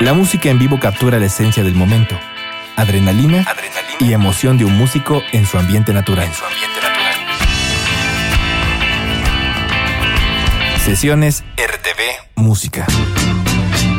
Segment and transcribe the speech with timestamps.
[0.00, 2.18] La música en vivo captura la esencia del momento,
[2.76, 3.46] adrenalina,
[3.98, 6.26] y emoción de un músico en su ambiente natural.
[6.26, 7.14] En su ambiente natural.
[10.82, 12.00] Sesiones RTV
[12.36, 12.86] Música.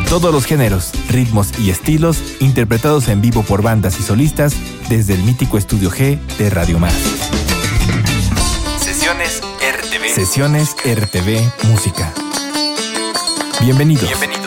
[0.09, 4.55] Todos los géneros, ritmos y estilos interpretados en vivo por bandas y solistas
[4.89, 6.95] desde el mítico Estudio G de Radio Más.
[8.79, 10.15] Sesiones RTV.
[10.15, 12.11] Sesiones RTV Música.
[13.61, 14.07] Bienvenidos.
[14.07, 14.40] Bienvenidos.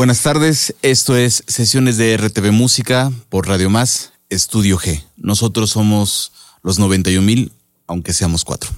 [0.00, 5.04] Buenas tardes, esto es Sesiones de RTV Música por Radio Más, Estudio G.
[5.18, 6.32] Nosotros somos
[6.62, 7.52] los 91 mil,
[7.86, 8.70] aunque seamos cuatro.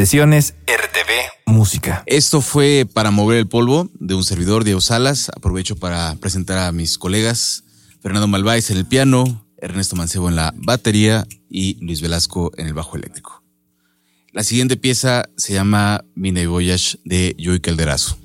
[0.00, 1.10] Sesiones RTV
[1.44, 2.02] Música.
[2.06, 5.28] Esto fue para mover el polvo de un servidor, Diego Salas.
[5.36, 7.64] Aprovecho para presentar a mis colegas
[8.00, 12.72] Fernando Malváez en el piano, Ernesto Mancebo en la batería y Luis Velasco en el
[12.72, 13.44] bajo eléctrico.
[14.32, 18.16] La siguiente pieza se llama Mine Voyage de Joey Calderazo.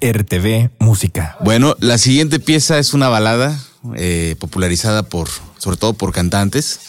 [0.00, 1.36] RTV Música.
[1.40, 3.58] Bueno, la siguiente pieza es una balada
[3.94, 6.80] eh, popularizada por, sobre todo por cantantes,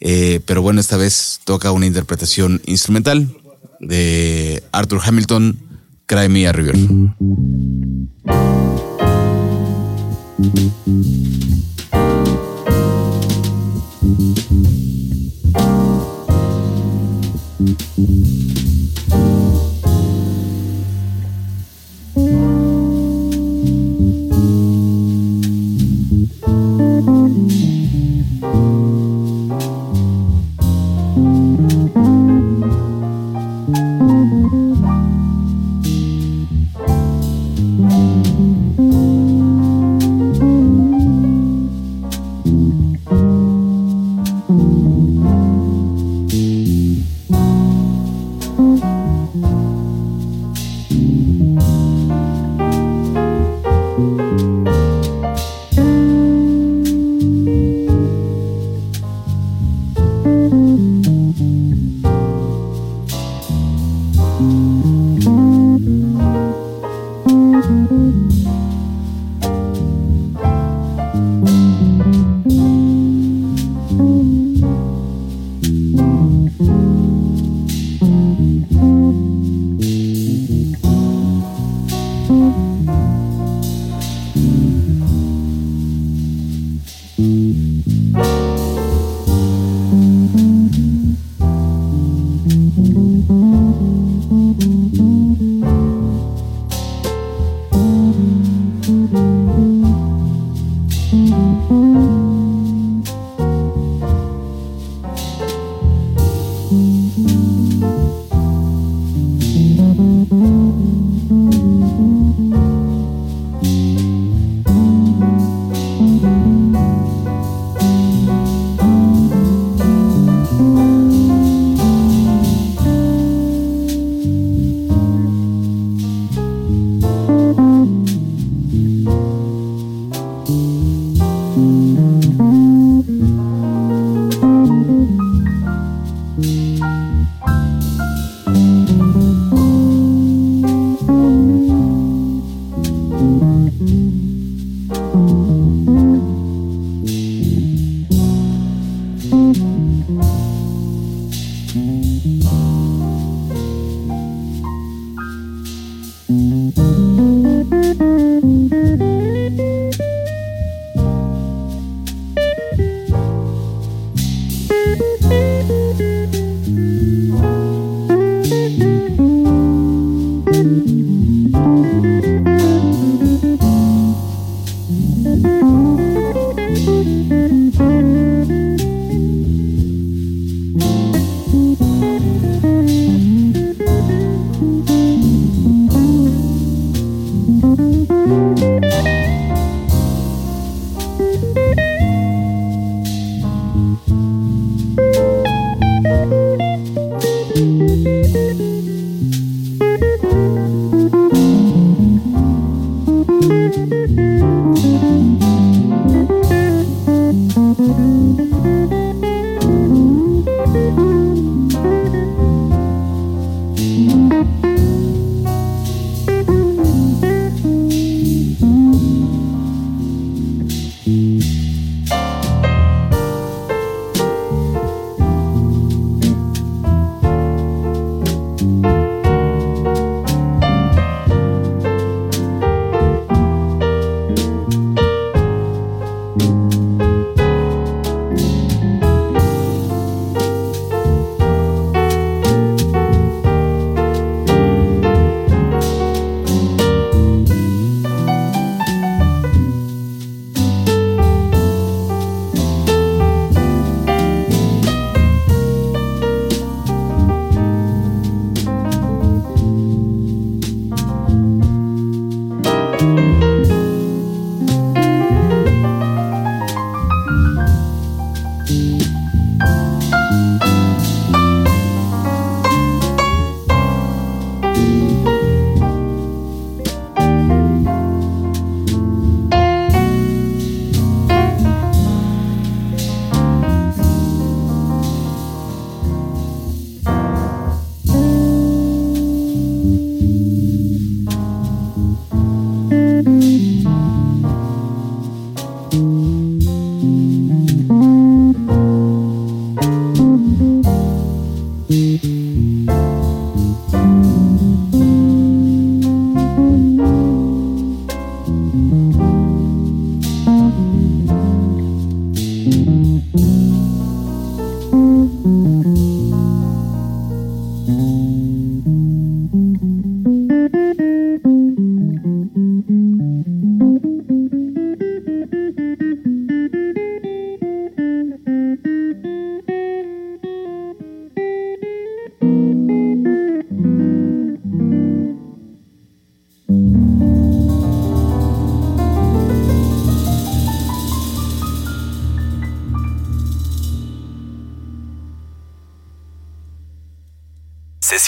[0.00, 3.28] eh, pero bueno, esta vez toca una interpretación instrumental
[3.80, 5.58] de Arthur Hamilton,
[6.06, 6.76] Cry Me a River.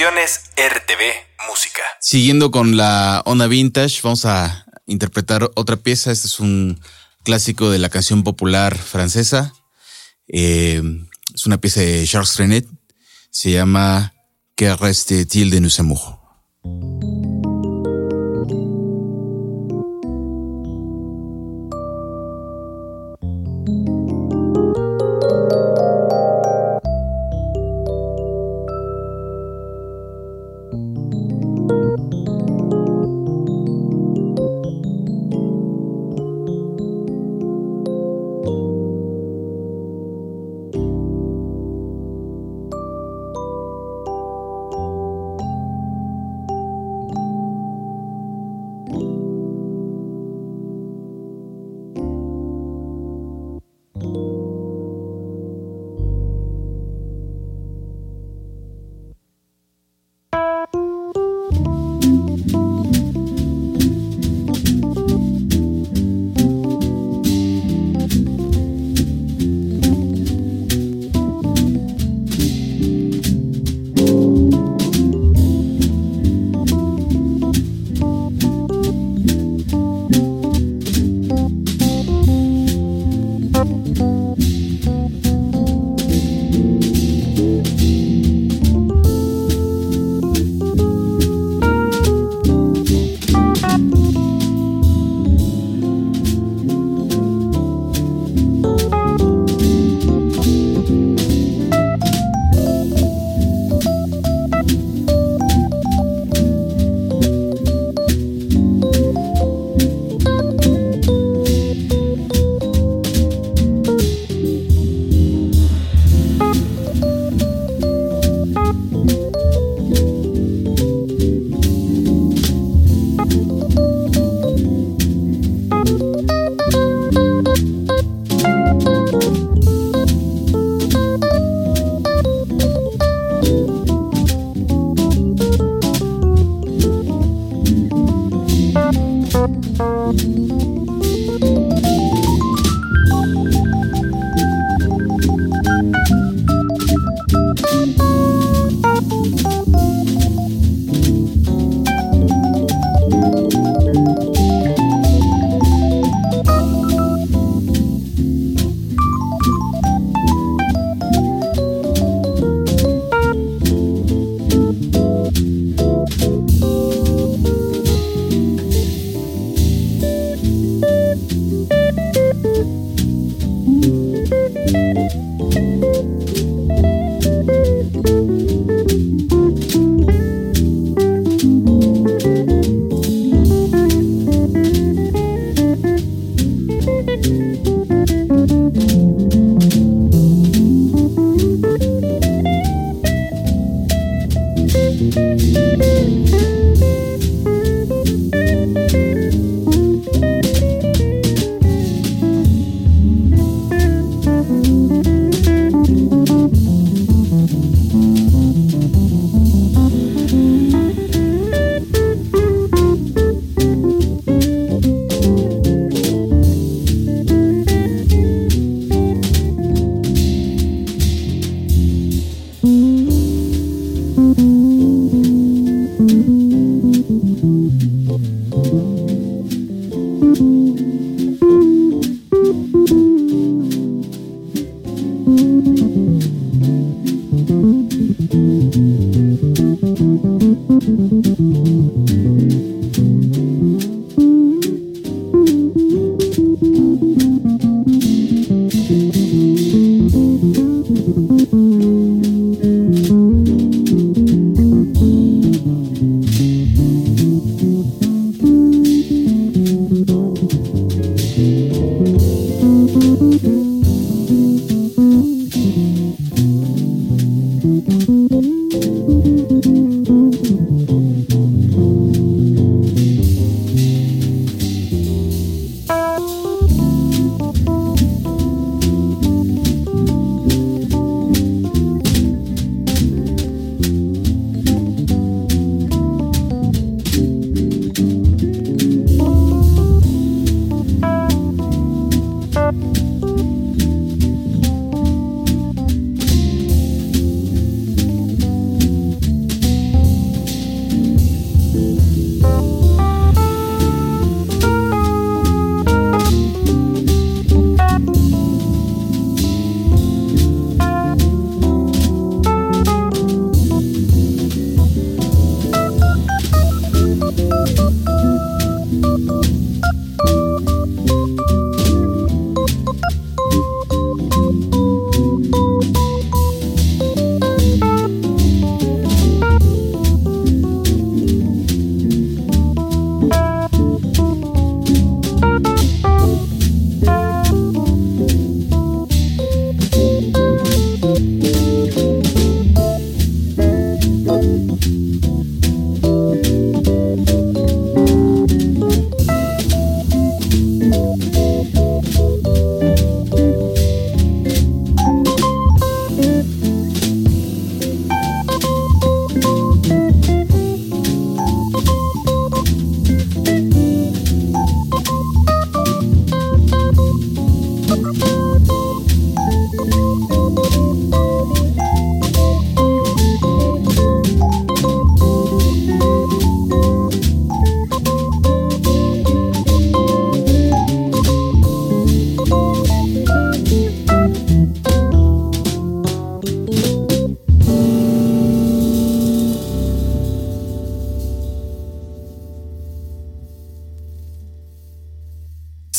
[0.04, 1.00] RTV
[1.48, 1.82] Música.
[2.00, 6.10] Siguiendo con la onda vintage, vamos a interpretar otra pieza.
[6.10, 6.80] Este es un
[7.22, 9.54] clásico de la canción popular francesa.
[10.26, 10.82] Eh,
[11.32, 12.66] es una pieza de Charles Trenet.
[13.30, 14.12] Se llama
[14.56, 15.80] Que reste-t-il de nous?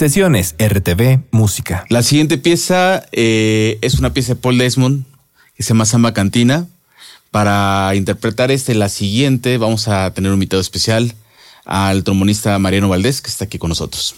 [0.04, 1.86] Sesiones RTV Música.
[1.88, 5.06] La siguiente pieza eh, es una pieza de Paul Desmond
[5.56, 6.68] que se llama Samba Cantina.
[7.32, 11.16] Para interpretar este, la siguiente, vamos a tener un invitado especial
[11.64, 14.14] al trombonista Mariano Valdés, que está aquí con nosotros.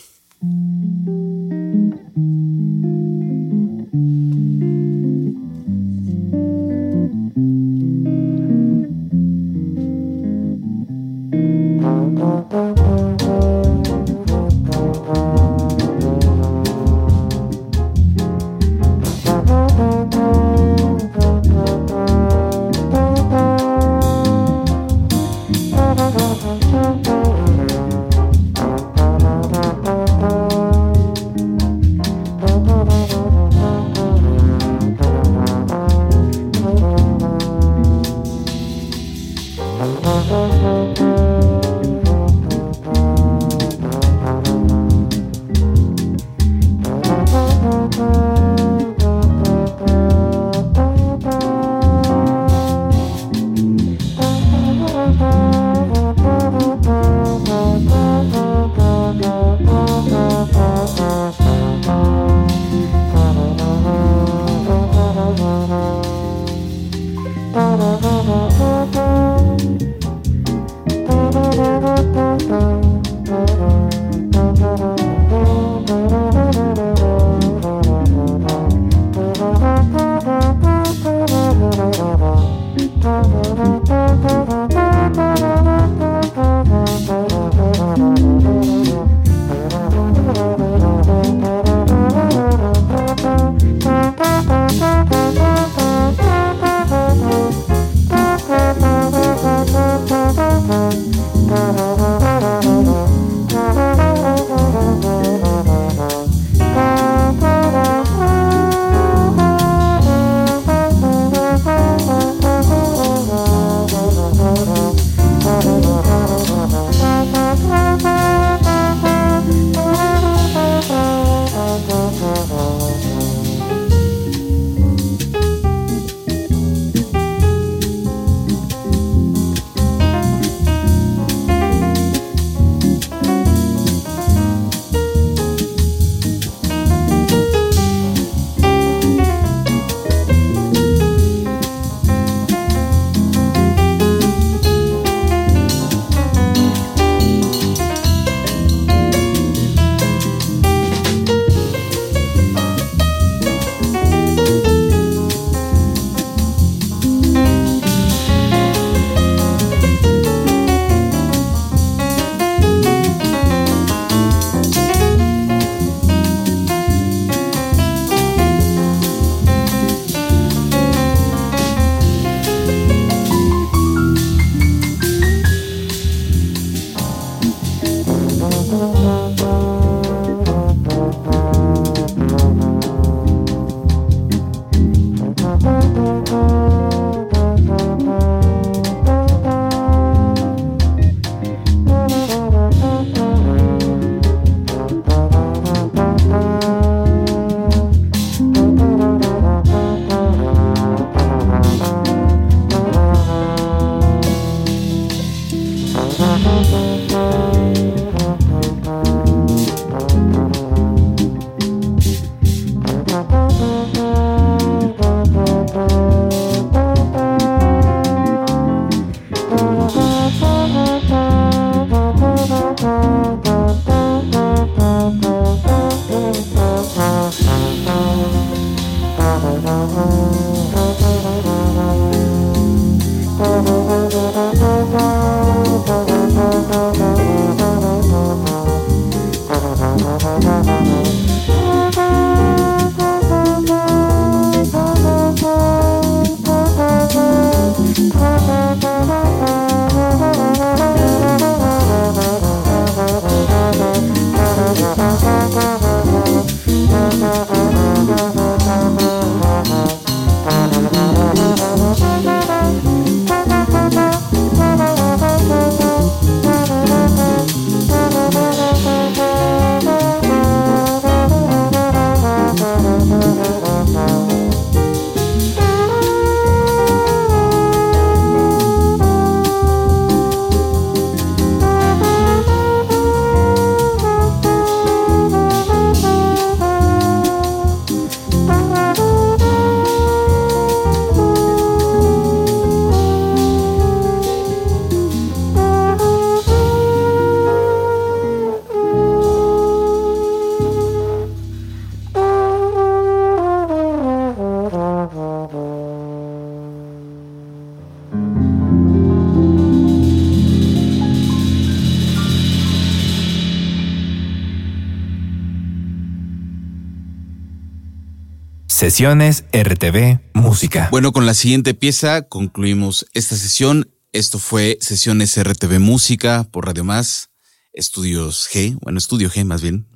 [318.86, 320.90] Sesiones RTV Música.
[320.92, 323.90] Bueno, con la siguiente pieza concluimos esta sesión.
[324.12, 327.32] Esto fue Sesiones RTV Música por Radio Más,
[327.74, 329.88] Estudios G, bueno, Estudio G más bien.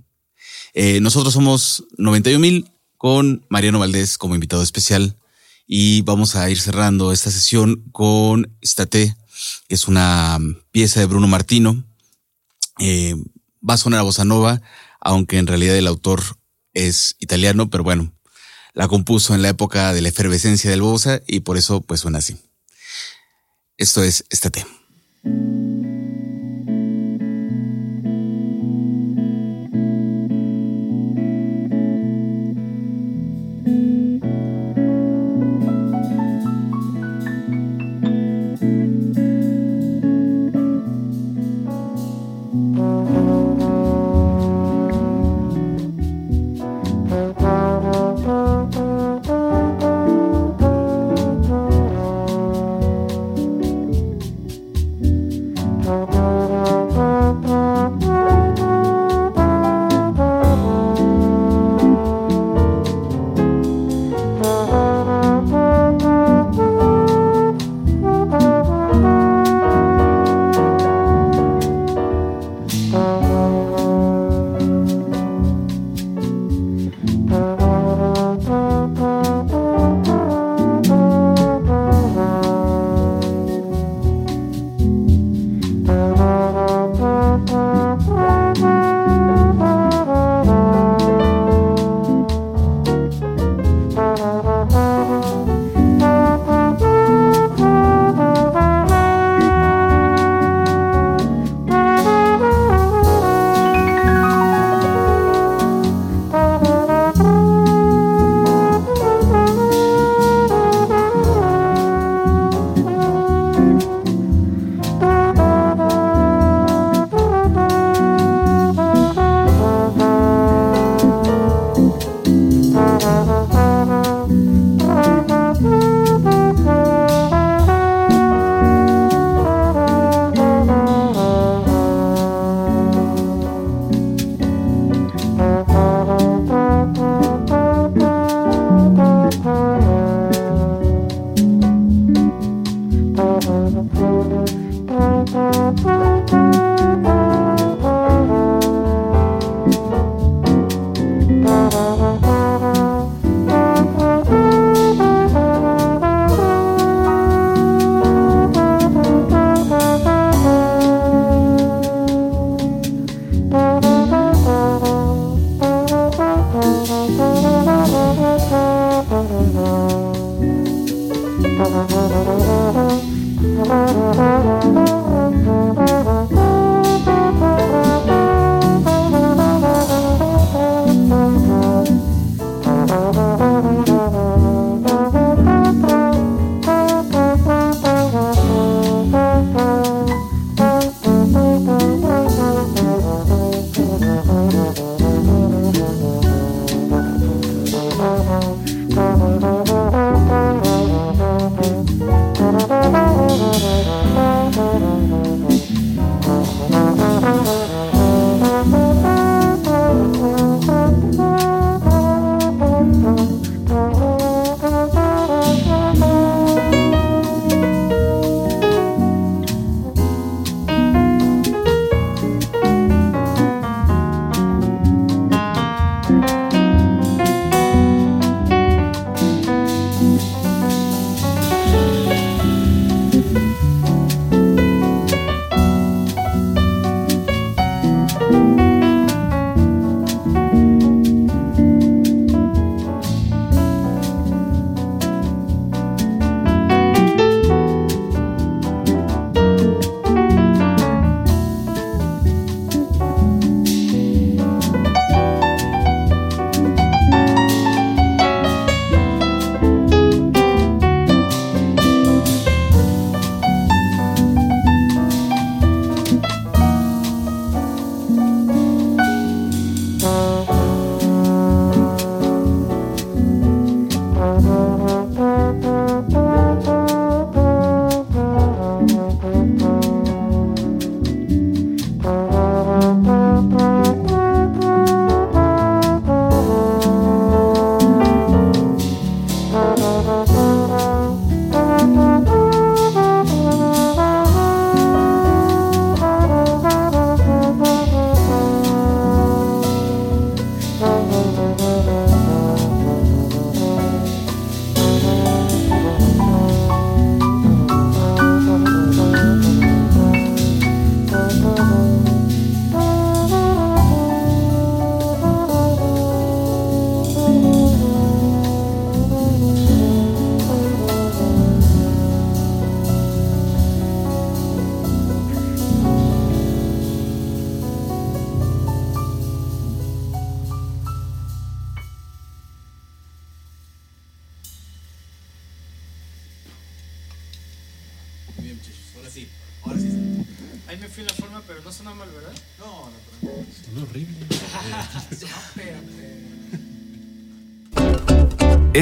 [0.74, 5.16] Eh, nosotros somos 91.000 con Mariano Valdés como invitado especial
[5.68, 9.16] y vamos a ir cerrando esta sesión con Estate,
[9.68, 10.40] que es una
[10.72, 11.86] pieza de Bruno Martino.
[12.80, 13.14] Eh,
[13.62, 14.64] va a sonar a bossa nova,
[15.00, 16.24] aunque en realidad el autor
[16.74, 18.12] es italiano, pero bueno,
[18.80, 22.20] la compuso en la época de la efervescencia del bossa y por eso pues suena
[22.20, 22.38] así.
[23.76, 24.66] Esto es Estate.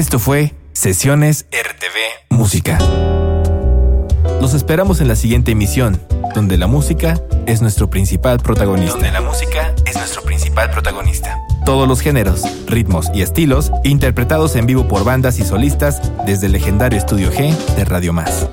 [0.08, 2.78] Esto fue Sesiones RTV Música.
[4.40, 6.00] Los esperamos en la siguiente emisión,
[6.34, 8.94] donde la música es nuestro principal protagonista.
[8.94, 11.36] Donde la música es nuestro principal protagonista.
[11.66, 16.52] Todos los géneros, ritmos y estilos interpretados en vivo por bandas y solistas desde el
[16.52, 18.48] legendario Estudio G de Radio Más.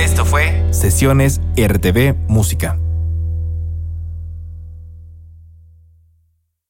[0.00, 2.76] Esto fue Sesiones RTV Música.